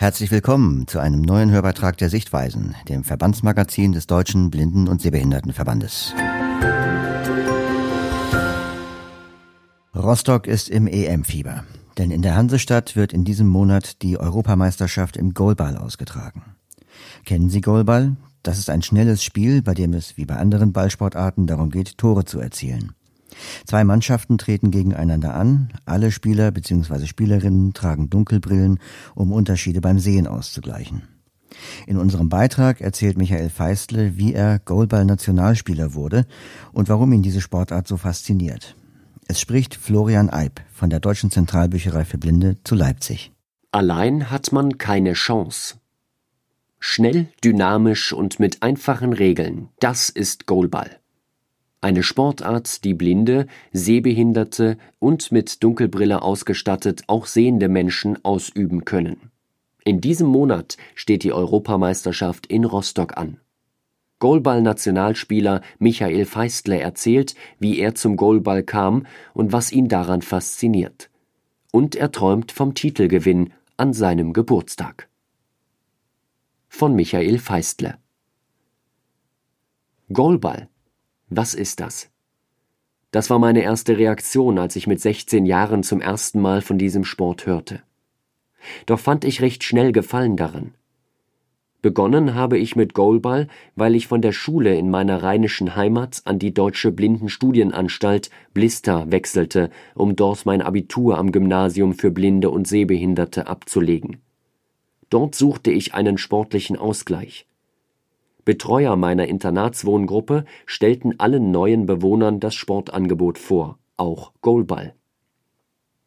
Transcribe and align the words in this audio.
Herzlich 0.00 0.30
willkommen 0.30 0.86
zu 0.86 1.00
einem 1.00 1.22
neuen 1.22 1.50
Hörbeitrag 1.50 1.96
der 1.96 2.08
Sichtweisen, 2.08 2.76
dem 2.88 3.02
Verbandsmagazin 3.02 3.90
des 3.90 4.06
Deutschen 4.06 4.48
Blinden- 4.48 4.86
und 4.86 5.02
Sehbehindertenverbandes. 5.02 6.14
Rostock 9.96 10.46
ist 10.46 10.68
im 10.68 10.86
EM-Fieber, 10.86 11.64
denn 11.98 12.12
in 12.12 12.22
der 12.22 12.36
Hansestadt 12.36 12.94
wird 12.94 13.12
in 13.12 13.24
diesem 13.24 13.48
Monat 13.48 14.00
die 14.02 14.20
Europameisterschaft 14.20 15.16
im 15.16 15.34
Goalball 15.34 15.76
ausgetragen. 15.76 16.44
Kennen 17.24 17.50
Sie 17.50 17.60
Goalball? 17.60 18.14
Das 18.44 18.60
ist 18.60 18.70
ein 18.70 18.82
schnelles 18.82 19.24
Spiel, 19.24 19.62
bei 19.62 19.74
dem 19.74 19.94
es 19.94 20.16
wie 20.16 20.26
bei 20.26 20.36
anderen 20.36 20.72
Ballsportarten 20.72 21.48
darum 21.48 21.70
geht, 21.70 21.98
Tore 21.98 22.24
zu 22.24 22.38
erzielen. 22.38 22.92
Zwei 23.66 23.84
Mannschaften 23.84 24.38
treten 24.38 24.70
gegeneinander 24.70 25.34
an. 25.34 25.70
Alle 25.84 26.10
Spieler 26.10 26.50
bzw. 26.50 27.06
Spielerinnen 27.06 27.74
tragen 27.74 28.10
Dunkelbrillen, 28.10 28.78
um 29.14 29.32
Unterschiede 29.32 29.80
beim 29.80 29.98
Sehen 29.98 30.26
auszugleichen. 30.26 31.02
In 31.86 31.96
unserem 31.96 32.28
Beitrag 32.28 32.80
erzählt 32.80 33.16
Michael 33.16 33.50
Feistle, 33.50 34.16
wie 34.16 34.34
er 34.34 34.58
Goalball-Nationalspieler 34.58 35.94
wurde 35.94 36.26
und 36.72 36.88
warum 36.88 37.12
ihn 37.12 37.22
diese 37.22 37.40
Sportart 37.40 37.88
so 37.88 37.96
fasziniert. 37.96 38.76
Es 39.26 39.40
spricht 39.40 39.74
Florian 39.74 40.30
Eib 40.30 40.60
von 40.72 40.90
der 40.90 41.00
Deutschen 41.00 41.30
Zentralbücherei 41.30 42.04
für 42.04 42.18
Blinde 42.18 42.56
zu 42.64 42.74
Leipzig. 42.74 43.32
Allein 43.72 44.30
hat 44.30 44.52
man 44.52 44.78
keine 44.78 45.12
Chance. 45.12 45.76
Schnell, 46.80 47.28
dynamisch 47.44 48.12
und 48.12 48.40
mit 48.40 48.62
einfachen 48.62 49.12
Regeln, 49.12 49.68
das 49.80 50.08
ist 50.08 50.46
Goalball. 50.46 50.98
Eine 51.80 52.02
Sportart, 52.02 52.84
die 52.84 52.94
blinde, 52.94 53.46
sehbehinderte 53.72 54.78
und 54.98 55.30
mit 55.30 55.62
Dunkelbrille 55.62 56.22
ausgestattet 56.22 57.02
auch 57.06 57.26
sehende 57.26 57.68
Menschen 57.68 58.24
ausüben 58.24 58.84
können. 58.84 59.30
In 59.84 60.00
diesem 60.00 60.26
Monat 60.26 60.76
steht 60.96 61.22
die 61.22 61.32
Europameisterschaft 61.32 62.46
in 62.46 62.64
Rostock 62.64 63.16
an. 63.16 63.38
Goalball-Nationalspieler 64.18 65.62
Michael 65.78 66.24
Feistle 66.24 66.80
erzählt, 66.80 67.36
wie 67.60 67.78
er 67.78 67.94
zum 67.94 68.16
Goalball 68.16 68.64
kam 68.64 69.06
und 69.32 69.52
was 69.52 69.70
ihn 69.70 69.88
daran 69.88 70.22
fasziniert. 70.22 71.08
Und 71.70 71.94
er 71.94 72.10
träumt 72.10 72.50
vom 72.50 72.74
Titelgewinn 72.74 73.52
an 73.76 73.92
seinem 73.92 74.32
Geburtstag. 74.32 75.08
Von 76.68 76.96
Michael 76.96 77.38
Feistle 77.38 77.98
Goalball 80.12 80.68
was 81.30 81.54
ist 81.54 81.80
das? 81.80 82.10
Das 83.10 83.30
war 83.30 83.38
meine 83.38 83.62
erste 83.62 83.96
Reaktion, 83.96 84.58
als 84.58 84.76
ich 84.76 84.86
mit 84.86 85.00
16 85.00 85.46
Jahren 85.46 85.82
zum 85.82 86.00
ersten 86.00 86.40
Mal 86.40 86.60
von 86.60 86.78
diesem 86.78 87.04
Sport 87.04 87.46
hörte. 87.46 87.82
Doch 88.86 89.00
fand 89.00 89.24
ich 89.24 89.40
recht 89.40 89.64
schnell 89.64 89.92
Gefallen 89.92 90.36
daran. 90.36 90.74
Begonnen 91.80 92.34
habe 92.34 92.58
ich 92.58 92.74
mit 92.74 92.92
Goalball, 92.92 93.46
weil 93.76 93.94
ich 93.94 94.08
von 94.08 94.20
der 94.20 94.32
Schule 94.32 94.76
in 94.76 94.90
meiner 94.90 95.22
rheinischen 95.22 95.76
Heimat 95.76 96.22
an 96.24 96.38
die 96.38 96.52
Deutsche 96.52 96.90
Blindenstudienanstalt 96.90 98.30
Blister 98.52 99.10
wechselte, 99.12 99.70
um 99.94 100.16
dort 100.16 100.44
mein 100.44 100.60
Abitur 100.60 101.16
am 101.16 101.30
Gymnasium 101.30 101.94
für 101.94 102.10
Blinde 102.10 102.50
und 102.50 102.66
Sehbehinderte 102.66 103.46
abzulegen. 103.46 104.20
Dort 105.08 105.34
suchte 105.34 105.70
ich 105.70 105.94
einen 105.94 106.18
sportlichen 106.18 106.76
Ausgleich. 106.76 107.47
Betreuer 108.48 108.96
meiner 108.96 109.28
Internatswohngruppe 109.28 110.46
stellten 110.64 111.20
allen 111.20 111.50
neuen 111.50 111.84
Bewohnern 111.84 112.40
das 112.40 112.54
Sportangebot 112.54 113.36
vor, 113.36 113.78
auch 113.98 114.32
Goalball. 114.40 114.94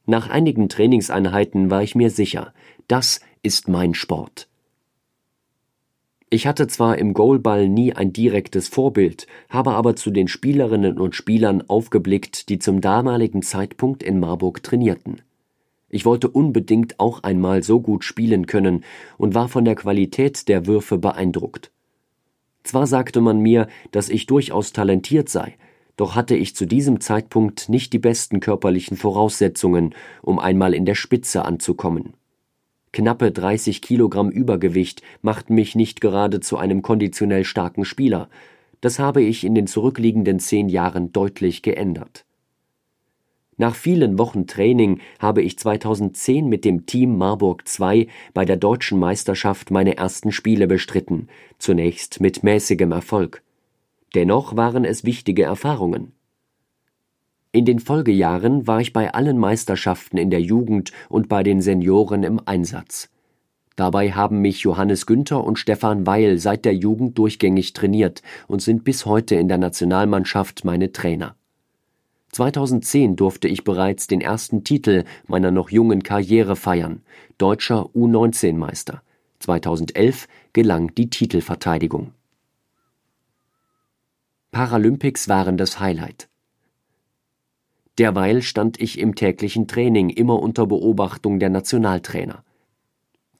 Nach 0.07 0.27
einigen 0.27 0.67
Trainingseinheiten 0.67 1.69
war 1.69 1.83
ich 1.83 1.93
mir 1.93 2.09
sicher, 2.09 2.51
das 2.87 3.19
ist 3.43 3.67
mein 3.67 3.93
Sport. 3.93 4.49
Ich 6.31 6.47
hatte 6.47 6.65
zwar 6.65 6.97
im 6.97 7.13
Goalball 7.13 7.69
nie 7.69 7.93
ein 7.93 8.11
direktes 8.11 8.69
Vorbild, 8.69 9.27
habe 9.47 9.73
aber 9.73 9.95
zu 9.95 10.09
den 10.09 10.27
Spielerinnen 10.27 10.97
und 10.97 11.13
Spielern 11.13 11.61
aufgeblickt, 11.67 12.49
die 12.49 12.57
zum 12.57 12.81
damaligen 12.81 13.43
Zeitpunkt 13.43 14.01
in 14.01 14.19
Marburg 14.19 14.63
trainierten. 14.63 15.21
Ich 15.89 16.05
wollte 16.05 16.27
unbedingt 16.27 16.99
auch 16.99 17.21
einmal 17.21 17.61
so 17.61 17.81
gut 17.81 18.03
spielen 18.03 18.47
können 18.47 18.83
und 19.19 19.35
war 19.35 19.47
von 19.47 19.63
der 19.63 19.75
Qualität 19.75 20.47
der 20.47 20.65
Würfe 20.65 20.97
beeindruckt. 20.97 21.71
Zwar 22.63 22.87
sagte 22.87 23.21
man 23.21 23.39
mir, 23.39 23.67
dass 23.91 24.09
ich 24.09 24.25
durchaus 24.25 24.71
talentiert 24.71 25.29
sei, 25.29 25.55
doch 25.97 26.15
hatte 26.15 26.35
ich 26.35 26.55
zu 26.55 26.65
diesem 26.65 26.99
Zeitpunkt 26.99 27.69
nicht 27.69 27.93
die 27.93 27.99
besten 27.99 28.39
körperlichen 28.39 28.97
Voraussetzungen, 28.97 29.93
um 30.21 30.39
einmal 30.39 30.73
in 30.73 30.85
der 30.85 30.95
Spitze 30.95 31.45
anzukommen. 31.45 32.13
Knappe 32.93 33.31
30 33.31 33.81
Kilogramm 33.81 34.29
Übergewicht 34.29 35.01
machten 35.21 35.55
mich 35.55 35.75
nicht 35.75 36.01
gerade 36.01 36.39
zu 36.39 36.57
einem 36.57 36.81
konditionell 36.81 37.45
starken 37.45 37.85
Spieler. 37.85 38.29
Das 38.81 38.99
habe 38.99 39.21
ich 39.21 39.43
in 39.43 39.55
den 39.55 39.67
zurückliegenden 39.67 40.39
zehn 40.39 40.67
Jahren 40.67 41.13
deutlich 41.13 41.61
geändert. 41.61 42.25
Nach 43.61 43.75
vielen 43.75 44.17
Wochen 44.17 44.47
Training 44.47 45.01
habe 45.19 45.43
ich 45.43 45.59
2010 45.59 46.49
mit 46.49 46.65
dem 46.65 46.87
Team 46.87 47.15
Marburg 47.19 47.63
II 47.79 48.07
bei 48.33 48.43
der 48.43 48.57
deutschen 48.57 48.97
Meisterschaft 48.97 49.69
meine 49.69 49.97
ersten 49.97 50.31
Spiele 50.31 50.65
bestritten, 50.65 51.27
zunächst 51.59 52.21
mit 52.21 52.41
mäßigem 52.41 52.91
Erfolg. 52.91 53.43
Dennoch 54.15 54.55
waren 54.57 54.83
es 54.83 55.05
wichtige 55.05 55.43
Erfahrungen. 55.43 56.13
In 57.51 57.65
den 57.65 57.77
Folgejahren 57.77 58.65
war 58.65 58.81
ich 58.81 58.93
bei 58.93 59.13
allen 59.13 59.37
Meisterschaften 59.37 60.17
in 60.17 60.31
der 60.31 60.41
Jugend 60.41 60.91
und 61.07 61.29
bei 61.29 61.43
den 61.43 61.61
Senioren 61.61 62.23
im 62.23 62.41
Einsatz. 62.43 63.11
Dabei 63.75 64.11
haben 64.11 64.41
mich 64.41 64.61
Johannes 64.61 65.05
Günther 65.05 65.43
und 65.43 65.59
Stefan 65.59 66.07
Weil 66.07 66.39
seit 66.39 66.65
der 66.65 66.73
Jugend 66.73 67.15
durchgängig 67.19 67.73
trainiert 67.73 68.23
und 68.47 68.63
sind 68.63 68.83
bis 68.83 69.05
heute 69.05 69.35
in 69.35 69.47
der 69.47 69.59
Nationalmannschaft 69.59 70.65
meine 70.65 70.91
Trainer. 70.91 71.35
2010 72.31 73.15
durfte 73.15 73.47
ich 73.47 73.63
bereits 73.63 74.07
den 74.07 74.21
ersten 74.21 74.63
Titel 74.63 75.03
meiner 75.27 75.51
noch 75.51 75.69
jungen 75.69 76.03
Karriere 76.03 76.55
feiern, 76.55 77.01
deutscher 77.37 77.89
U19-Meister. 77.93 79.01
2011 79.39 80.27
gelang 80.53 80.93
die 80.95 81.09
Titelverteidigung. 81.09 82.13
Paralympics 84.51 85.27
waren 85.27 85.57
das 85.57 85.79
Highlight. 85.79 86.29
Derweil 87.97 88.41
stand 88.41 88.79
ich 88.79 88.99
im 88.99 89.15
täglichen 89.15 89.67
Training 89.67 90.09
immer 90.09 90.39
unter 90.39 90.67
Beobachtung 90.67 91.39
der 91.39 91.49
Nationaltrainer. 91.49 92.43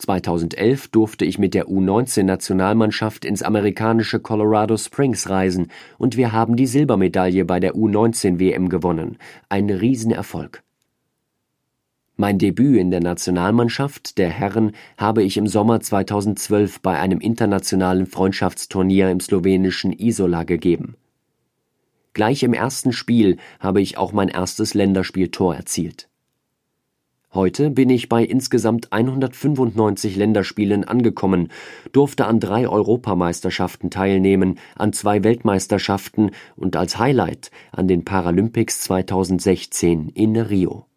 2011 0.01 0.89
durfte 0.89 1.25
ich 1.25 1.37
mit 1.37 1.53
der 1.53 1.67
U19-Nationalmannschaft 1.67 3.23
ins 3.23 3.43
amerikanische 3.43 4.19
Colorado 4.19 4.75
Springs 4.77 5.29
reisen 5.29 5.67
und 5.97 6.17
wir 6.17 6.31
haben 6.31 6.55
die 6.55 6.67
Silbermedaille 6.67 7.45
bei 7.45 7.59
der 7.59 7.75
U19-WM 7.75 8.69
gewonnen. 8.69 9.17
Ein 9.49 9.69
Riesenerfolg. 9.69 10.63
Mein 12.17 12.37
Debüt 12.37 12.77
in 12.77 12.91
der 12.91 12.99
Nationalmannschaft 12.99 14.17
der 14.17 14.29
Herren 14.29 14.73
habe 14.97 15.23
ich 15.23 15.37
im 15.37 15.47
Sommer 15.47 15.79
2012 15.79 16.81
bei 16.81 16.99
einem 16.99 17.19
internationalen 17.19 18.05
Freundschaftsturnier 18.05 19.09
im 19.09 19.19
slowenischen 19.19 19.91
Isola 19.91 20.43
gegeben. 20.43 20.97
Gleich 22.13 22.43
im 22.43 22.53
ersten 22.53 22.91
Spiel 22.91 23.37
habe 23.59 23.81
ich 23.81 23.97
auch 23.97 24.11
mein 24.11 24.27
erstes 24.27 24.73
Länderspieltor 24.73 25.55
erzielt. 25.55 26.10
Heute 27.33 27.69
bin 27.69 27.89
ich 27.89 28.09
bei 28.09 28.25
insgesamt 28.25 28.91
195 28.91 30.17
Länderspielen 30.17 30.83
angekommen, 30.83 31.47
durfte 31.93 32.25
an 32.25 32.41
drei 32.41 32.67
Europameisterschaften 32.67 33.89
teilnehmen, 33.89 34.59
an 34.75 34.91
zwei 34.91 35.23
Weltmeisterschaften 35.23 36.31
und 36.57 36.75
als 36.75 36.99
Highlight 36.99 37.49
an 37.71 37.87
den 37.87 38.03
Paralympics 38.03 38.81
2016 38.81 40.09
in 40.09 40.35
Rio. 40.35 40.87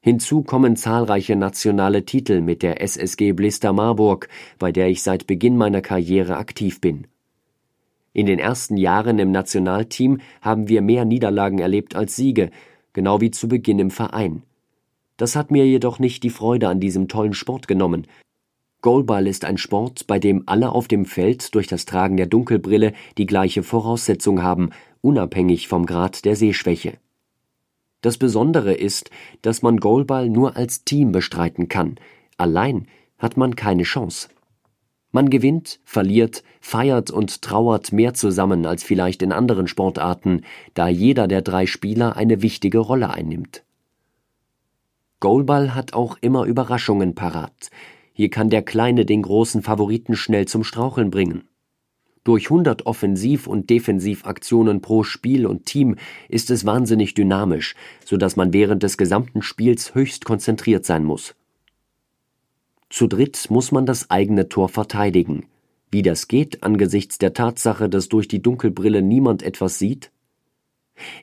Hinzu 0.00 0.42
kommen 0.42 0.76
zahlreiche 0.76 1.34
nationale 1.34 2.04
Titel 2.04 2.42
mit 2.42 2.62
der 2.62 2.82
SSG 2.82 3.32
Blister 3.32 3.72
Marburg, 3.72 4.28
bei 4.58 4.70
der 4.70 4.88
ich 4.88 5.02
seit 5.02 5.26
Beginn 5.26 5.56
meiner 5.56 5.80
Karriere 5.80 6.36
aktiv 6.36 6.82
bin. 6.82 7.06
In 8.12 8.26
den 8.26 8.38
ersten 8.38 8.76
Jahren 8.76 9.18
im 9.18 9.30
Nationalteam 9.30 10.20
haben 10.42 10.68
wir 10.68 10.82
mehr 10.82 11.06
Niederlagen 11.06 11.58
erlebt 11.58 11.96
als 11.96 12.16
Siege, 12.16 12.50
genau 12.92 13.22
wie 13.22 13.30
zu 13.30 13.48
Beginn 13.48 13.78
im 13.78 13.90
Verein. 13.90 14.42
Das 15.18 15.36
hat 15.36 15.50
mir 15.50 15.66
jedoch 15.66 15.98
nicht 15.98 16.22
die 16.22 16.30
Freude 16.30 16.68
an 16.68 16.80
diesem 16.80 17.08
tollen 17.08 17.34
Sport 17.34 17.68
genommen. 17.68 18.06
Goalball 18.80 19.26
ist 19.26 19.44
ein 19.44 19.58
Sport, 19.58 20.06
bei 20.06 20.20
dem 20.20 20.44
alle 20.46 20.70
auf 20.70 20.86
dem 20.86 21.04
Feld 21.04 21.54
durch 21.56 21.66
das 21.66 21.84
Tragen 21.84 22.16
der 22.16 22.26
Dunkelbrille 22.26 22.92
die 23.18 23.26
gleiche 23.26 23.64
Voraussetzung 23.64 24.42
haben, 24.42 24.70
unabhängig 25.00 25.66
vom 25.66 25.84
Grad 25.84 26.24
der 26.24 26.36
Sehschwäche. 26.36 26.98
Das 28.00 28.16
Besondere 28.16 28.72
ist, 28.72 29.10
dass 29.42 29.60
man 29.62 29.78
Goalball 29.78 30.28
nur 30.30 30.56
als 30.56 30.84
Team 30.84 31.10
bestreiten 31.10 31.68
kann. 31.68 31.96
Allein 32.36 32.86
hat 33.18 33.36
man 33.36 33.56
keine 33.56 33.82
Chance. 33.82 34.28
Man 35.10 35.30
gewinnt, 35.30 35.80
verliert, 35.84 36.44
feiert 36.60 37.10
und 37.10 37.42
trauert 37.42 37.92
mehr 37.92 38.14
zusammen 38.14 38.66
als 38.66 38.84
vielleicht 38.84 39.22
in 39.22 39.32
anderen 39.32 39.66
Sportarten, 39.66 40.42
da 40.74 40.86
jeder 40.86 41.26
der 41.26 41.42
drei 41.42 41.66
Spieler 41.66 42.16
eine 42.16 42.42
wichtige 42.42 42.78
Rolle 42.78 43.10
einnimmt. 43.10 43.64
Goalball 45.20 45.74
hat 45.74 45.94
auch 45.94 46.16
immer 46.20 46.44
Überraschungen 46.44 47.14
parat. 47.14 47.70
Hier 48.12 48.30
kann 48.30 48.50
der 48.50 48.62
Kleine 48.62 49.04
den 49.04 49.22
großen 49.22 49.62
Favoriten 49.62 50.14
schnell 50.14 50.46
zum 50.46 50.62
Straucheln 50.62 51.10
bringen. 51.10 51.48
Durch 52.22 52.50
100 52.50 52.86
Offensiv- 52.86 53.46
und 53.46 53.70
Defensivaktionen 53.70 54.80
pro 54.80 55.02
Spiel 55.02 55.46
und 55.46 55.66
Team 55.66 55.96
ist 56.28 56.50
es 56.50 56.66
wahnsinnig 56.66 57.14
dynamisch, 57.14 57.74
so 58.04 58.16
dass 58.16 58.36
man 58.36 58.52
während 58.52 58.82
des 58.82 58.98
gesamten 58.98 59.42
Spiels 59.42 59.94
höchst 59.94 60.24
konzentriert 60.24 60.84
sein 60.84 61.04
muss. 61.04 61.34
Zu 62.90 63.06
dritt 63.06 63.50
muss 63.50 63.72
man 63.72 63.86
das 63.86 64.10
eigene 64.10 64.48
Tor 64.48 64.68
verteidigen. 64.68 65.46
Wie 65.90 66.02
das 66.02 66.28
geht 66.28 66.62
angesichts 66.62 67.18
der 67.18 67.32
Tatsache, 67.32 67.88
dass 67.88 68.08
durch 68.08 68.28
die 68.28 68.42
Dunkelbrille 68.42 69.02
niemand 69.02 69.42
etwas 69.42 69.78
sieht? 69.78 70.10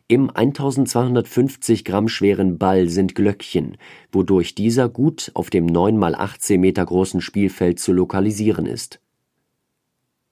Im 0.08 0.30
1250 0.30 1.86
Gramm 1.86 2.08
schweren 2.08 2.58
Ball 2.58 2.90
sind 2.90 3.16
Glöckchen, 3.16 3.78
wodurch 4.12 4.56
dieser 4.56 4.90
gut 4.90 5.32
auf 5.34 5.50
dem 5.50 5.66
9 5.66 5.98
mal 5.98 6.16
18 6.16 6.60
Meter 6.60 6.86
großen 6.86 7.22
Spielfeld 7.22 7.80
zu 7.80 7.94
lokalisieren 7.94 8.66
ist. 8.66 9.00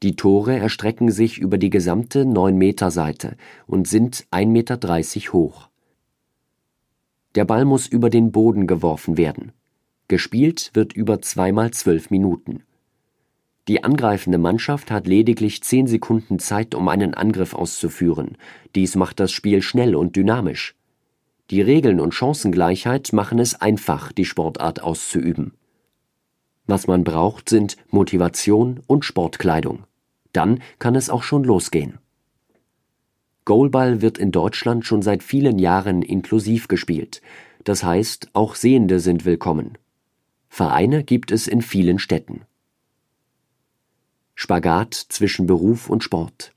Die 0.03 0.15
Tore 0.15 0.57
erstrecken 0.57 1.11
sich 1.11 1.37
über 1.37 1.57
die 1.57 1.69
gesamte 1.69 2.25
9 2.25 2.57
Meter 2.57 2.91
Seite 2.91 3.37
und 3.67 3.87
sind 3.87 4.25
1,30 4.31 4.45
Meter 4.47 5.33
hoch. 5.33 5.69
Der 7.35 7.45
Ball 7.45 7.65
muss 7.65 7.87
über 7.87 8.09
den 8.09 8.31
Boden 8.31 8.67
geworfen 8.67 9.17
werden. 9.17 9.53
Gespielt 10.09 10.71
wird 10.73 10.93
über 10.93 11.21
zweimal 11.21 11.71
zwölf 11.71 12.09
Minuten. 12.09 12.63
Die 13.69 13.83
angreifende 13.83 14.37
Mannschaft 14.37 14.91
hat 14.91 15.07
lediglich 15.07 15.63
zehn 15.63 15.87
Sekunden 15.87 16.37
Zeit, 16.39 16.75
um 16.75 16.89
einen 16.89 17.13
Angriff 17.13 17.53
auszuführen. 17.53 18.37
Dies 18.75 18.95
macht 18.95 19.19
das 19.19 19.31
Spiel 19.31 19.61
schnell 19.61 19.95
und 19.95 20.15
dynamisch. 20.17 20.75
Die 21.49 21.61
Regeln 21.61 21.99
und 21.99 22.13
Chancengleichheit 22.13 23.13
machen 23.13 23.39
es 23.39 23.55
einfach, 23.55 24.11
die 24.11 24.25
Sportart 24.25 24.81
auszuüben. 24.81 25.53
Was 26.65 26.87
man 26.87 27.03
braucht, 27.03 27.49
sind 27.49 27.77
Motivation 27.89 28.81
und 28.87 29.05
Sportkleidung. 29.05 29.83
Dann 30.33 30.61
kann 30.79 30.95
es 30.95 31.09
auch 31.09 31.23
schon 31.23 31.43
losgehen. 31.43 31.99
Goalball 33.45 34.01
wird 34.01 34.17
in 34.17 34.31
Deutschland 34.31 34.85
schon 34.85 35.01
seit 35.01 35.21
vielen 35.21 35.59
Jahren 35.59 36.01
inklusiv 36.01 36.67
gespielt. 36.67 37.21
Das 37.65 37.83
heißt, 37.83 38.29
auch 38.33 38.55
Sehende 38.55 38.99
sind 38.99 39.25
willkommen. 39.25 39.77
Vereine 40.47 41.03
gibt 41.03 41.31
es 41.31 41.47
in 41.47 41.61
vielen 41.61 41.99
Städten. 41.99 42.41
Spagat 44.35 44.93
zwischen 44.93 45.47
Beruf 45.47 45.89
und 45.89 46.03
Sport. 46.03 46.53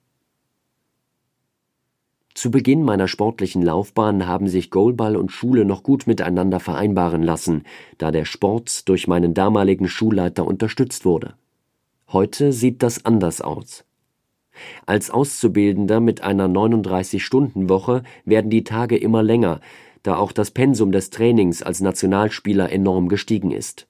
Zu 2.34 2.50
Beginn 2.50 2.82
meiner 2.82 3.08
sportlichen 3.08 3.62
Laufbahn 3.62 4.26
haben 4.26 4.49
sich 4.49 4.70
Goalball 4.70 5.17
und 5.17 5.32
Schule 5.32 5.64
noch 5.64 5.82
gut 5.82 6.06
miteinander 6.06 6.61
vereinbaren 6.61 7.23
lassen, 7.23 7.64
da 7.96 8.11
der 8.11 8.26
Sport 8.26 8.88
durch 8.88 9.08
meinen 9.08 9.32
damaligen 9.32 9.88
Schulleiter 9.88 10.46
unterstützt 10.46 11.05
wurde. 11.05 11.34
Heute 12.08 12.52
sieht 12.52 12.82
das 12.82 13.05
anders 13.05 13.40
aus. 13.40 13.84
Als 14.84 15.11
Auszubildender 15.11 16.00
mit 16.00 16.22
einer 16.22 16.46
39-Stunden-Woche 16.46 18.02
werden 18.25 18.50
die 18.50 18.64
Tage 18.64 18.96
immer 18.96 19.22
länger, 19.22 19.61
da 20.02 20.17
auch 20.17 20.32
das 20.32 20.50
Pensum 20.50 20.93
des 20.93 21.11
Trainings 21.11 21.62
als 21.62 21.81
Nationalspieler 21.81 22.70
enorm 22.70 23.08
gestiegen 23.08 23.50
ist. 23.50 23.87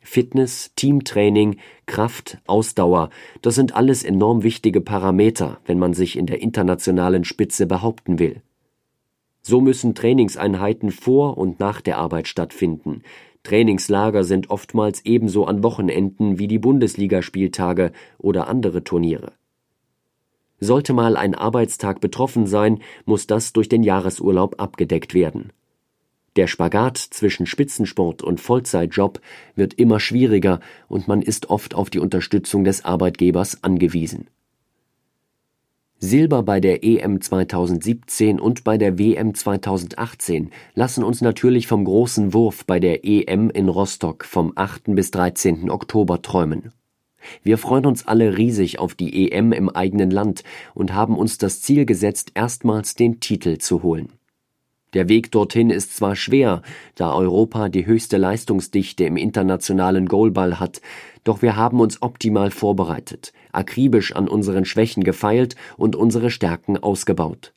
Fitness, 0.00 0.72
Teamtraining, 0.76 1.58
Kraft, 1.86 2.38
Ausdauer, 2.46 3.10
das 3.42 3.54
sind 3.54 3.74
alles 3.74 4.02
enorm 4.02 4.42
wichtige 4.42 4.80
Parameter, 4.80 5.60
wenn 5.66 5.78
man 5.78 5.94
sich 5.94 6.16
in 6.16 6.26
der 6.26 6.40
internationalen 6.40 7.24
Spitze 7.24 7.66
behaupten 7.66 8.18
will. 8.18 8.42
So 9.42 9.60
müssen 9.60 9.94
Trainingseinheiten 9.94 10.90
vor 10.90 11.38
und 11.38 11.60
nach 11.60 11.80
der 11.80 11.98
Arbeit 11.98 12.28
stattfinden. 12.28 13.02
Trainingslager 13.42 14.24
sind 14.24 14.50
oftmals 14.50 15.04
ebenso 15.04 15.46
an 15.46 15.62
Wochenenden 15.62 16.38
wie 16.38 16.48
die 16.48 16.58
Bundesligaspieltage 16.58 17.92
oder 18.18 18.48
andere 18.48 18.84
Turniere. 18.84 19.32
Sollte 20.58 20.92
mal 20.92 21.16
ein 21.16 21.34
Arbeitstag 21.34 22.00
betroffen 22.00 22.46
sein, 22.46 22.80
muss 23.06 23.26
das 23.26 23.54
durch 23.54 23.70
den 23.70 23.82
Jahresurlaub 23.82 24.60
abgedeckt 24.60 25.14
werden. 25.14 25.52
Der 26.36 26.46
Spagat 26.46 26.96
zwischen 26.96 27.46
Spitzensport 27.46 28.22
und 28.22 28.40
Vollzeitjob 28.40 29.20
wird 29.56 29.74
immer 29.74 29.98
schwieriger 29.98 30.60
und 30.88 31.08
man 31.08 31.22
ist 31.22 31.50
oft 31.50 31.74
auf 31.74 31.90
die 31.90 31.98
Unterstützung 31.98 32.62
des 32.62 32.84
Arbeitgebers 32.84 33.64
angewiesen. 33.64 34.28
Silber 36.02 36.42
bei 36.42 36.60
der 36.60 36.82
EM 36.82 37.20
2017 37.20 38.40
und 38.40 38.64
bei 38.64 38.78
der 38.78 38.98
WM 38.98 39.34
2018 39.34 40.50
lassen 40.74 41.04
uns 41.04 41.20
natürlich 41.20 41.66
vom 41.66 41.84
großen 41.84 42.32
Wurf 42.32 42.64
bei 42.64 42.80
der 42.80 43.04
EM 43.04 43.50
in 43.50 43.68
Rostock 43.68 44.24
vom 44.24 44.52
8. 44.54 44.94
bis 44.94 45.10
13. 45.10 45.68
Oktober 45.68 46.22
träumen. 46.22 46.72
Wir 47.42 47.58
freuen 47.58 47.84
uns 47.84 48.06
alle 48.06 48.38
riesig 48.38 48.78
auf 48.78 48.94
die 48.94 49.30
EM 49.30 49.52
im 49.52 49.68
eigenen 49.68 50.10
Land 50.10 50.42
und 50.74 50.94
haben 50.94 51.18
uns 51.18 51.36
das 51.36 51.60
Ziel 51.60 51.84
gesetzt, 51.84 52.32
erstmals 52.34 52.94
den 52.94 53.20
Titel 53.20 53.58
zu 53.58 53.82
holen. 53.82 54.19
Der 54.92 55.08
Weg 55.08 55.30
dorthin 55.30 55.70
ist 55.70 55.96
zwar 55.96 56.16
schwer, 56.16 56.62
da 56.96 57.14
Europa 57.14 57.68
die 57.68 57.86
höchste 57.86 58.16
Leistungsdichte 58.16 59.04
im 59.04 59.16
internationalen 59.16 60.06
Goalball 60.06 60.58
hat, 60.58 60.80
doch 61.22 61.42
wir 61.42 61.54
haben 61.54 61.80
uns 61.80 62.02
optimal 62.02 62.50
vorbereitet, 62.50 63.32
akribisch 63.52 64.16
an 64.16 64.28
unseren 64.28 64.64
Schwächen 64.64 65.04
gefeilt 65.04 65.54
und 65.76 65.94
unsere 65.94 66.30
Stärken 66.30 66.76
ausgebaut. 66.76 67.54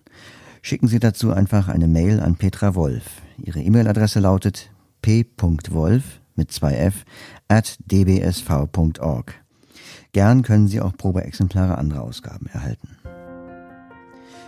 Schicken 0.64 0.88
Sie 0.88 0.98
dazu 0.98 1.32
einfach 1.32 1.68
eine 1.68 1.88
Mail 1.88 2.20
an 2.20 2.34
Petra 2.34 2.74
Wolf. 2.74 3.22
Ihre 3.38 3.60
E-Mail-Adresse 3.60 4.20
lautet 4.20 4.72
p.wolf 5.06 6.20
mit 6.36 6.52
zwei 6.52 6.74
f 6.74 7.06
at 7.48 7.78
dbsv.org. 7.92 9.36
Gern 10.14 10.42
können 10.42 10.68
Sie 10.68 10.82
auch 10.82 10.98
Probeexemplare 10.98 11.78
anderer 11.78 12.02
Ausgaben 12.02 12.48
erhalten. 12.48 12.98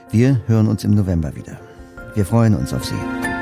Wir 0.09 0.41
hören 0.47 0.67
uns 0.67 0.83
im 0.83 0.95
November 0.95 1.35
wieder. 1.35 1.59
Wir 2.15 2.25
freuen 2.25 2.55
uns 2.55 2.73
auf 2.73 2.85
Sie. 2.85 3.36